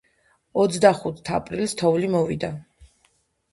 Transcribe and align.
ოცდახუთ 0.63 1.31
აპრილს 1.37 1.77
თოვლი 1.83 2.11
მოვიდა 2.17 2.53